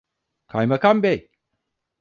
Kaymakam 0.47 1.03
bey… 1.03 1.29